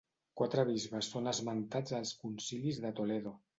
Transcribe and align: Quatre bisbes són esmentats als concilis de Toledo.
Quatre 0.39 0.63
bisbes 0.69 1.09
són 1.15 1.33
esmentats 1.33 1.97
als 2.01 2.17
concilis 2.25 2.83
de 2.89 2.95
Toledo. 3.03 3.39